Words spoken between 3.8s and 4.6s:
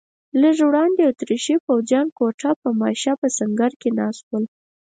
کې ناست ول.